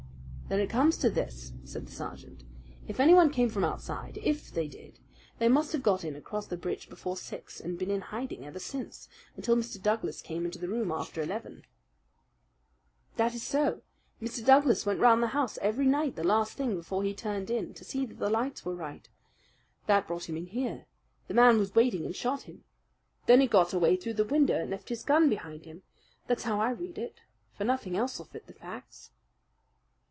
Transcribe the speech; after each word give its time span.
"Then 0.51 0.59
it 0.59 0.69
comes 0.69 0.97
to 0.97 1.09
this," 1.09 1.53
said 1.63 1.85
the 1.87 1.93
sergeant: 1.93 2.43
"If 2.85 2.99
anyone 2.99 3.29
came 3.31 3.47
from 3.47 3.63
outside 3.63 4.17
IF 4.21 4.51
they 4.51 4.67
did 4.67 4.99
they 5.39 5.47
must 5.47 5.71
have 5.71 5.81
got 5.81 6.03
in 6.03 6.13
across 6.13 6.45
the 6.45 6.57
bridge 6.57 6.89
before 6.89 7.15
six 7.15 7.61
and 7.61 7.77
been 7.79 7.89
in 7.89 8.01
hiding 8.01 8.45
ever 8.45 8.59
since, 8.59 9.07
until 9.37 9.55
Mr. 9.55 9.81
Douglas 9.81 10.21
came 10.21 10.43
into 10.43 10.59
the 10.59 10.67
room 10.67 10.91
after 10.91 11.21
eleven." 11.21 11.63
"That 13.15 13.33
is 13.33 13.43
so! 13.43 13.81
Mr. 14.21 14.45
Douglas 14.45 14.85
went 14.85 14.99
round 14.99 15.23
the 15.23 15.27
house 15.27 15.57
every 15.61 15.87
night 15.87 16.17
the 16.17 16.23
last 16.25 16.57
thing 16.57 16.75
before 16.75 17.03
he 17.05 17.13
turned 17.13 17.49
in 17.49 17.73
to 17.75 17.85
see 17.85 18.05
that 18.05 18.19
the 18.19 18.29
lights 18.29 18.65
were 18.65 18.75
right. 18.75 19.07
That 19.87 20.05
brought 20.05 20.27
him 20.27 20.35
in 20.35 20.47
here. 20.47 20.85
The 21.29 21.33
man 21.33 21.59
was 21.59 21.73
waiting 21.75 22.05
and 22.05 22.13
shot 22.13 22.41
him. 22.41 22.65
Then 23.25 23.39
he 23.39 23.47
got 23.47 23.71
away 23.71 23.95
through 23.95 24.15
the 24.15 24.25
window 24.25 24.59
and 24.59 24.69
left 24.71 24.89
his 24.89 25.05
gun 25.05 25.29
behind 25.29 25.63
him. 25.63 25.83
That's 26.27 26.43
how 26.43 26.59
I 26.59 26.71
read 26.71 26.97
it; 26.97 27.21
for 27.55 27.63
nothing 27.63 27.95
else 27.95 28.17
will 28.17 28.25
fit 28.25 28.47
the 28.47 28.53
facts." 28.53 29.11